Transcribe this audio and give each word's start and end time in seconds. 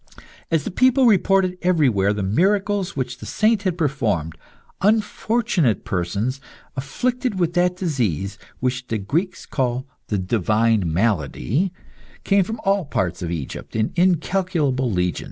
As 0.49 0.63
the 0.63 0.71
people 0.71 1.05
reported 1.05 1.59
everywhere 1.61 2.11
the 2.11 2.23
miracles 2.23 2.95
which 2.95 3.19
the 3.19 3.25
saint 3.27 3.61
had 3.61 3.77
performed, 3.77 4.33
unfortunate 4.81 5.85
persons 5.85 6.41
afflicted 6.75 7.37
with 7.37 7.53
that 7.53 7.77
disease 7.77 8.39
which 8.59 8.87
the 8.87 8.97
Greeks 8.97 9.45
call 9.45 9.85
"the 10.07 10.17
divine 10.17 10.91
malady," 10.91 11.71
came 12.23 12.43
from 12.43 12.59
all 12.65 12.83
parts 12.85 13.21
of 13.21 13.29
Egypt 13.29 13.75
in 13.75 13.91
incalculable 13.95 14.89
legions. 14.89 15.19